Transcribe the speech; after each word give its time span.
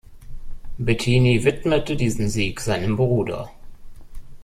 Bettini 0.79 1.37
widmete 1.43 1.95
diesen 1.95 2.27
Sieg 2.27 2.59
seinem 2.61 2.95
Bruder. 2.95 3.51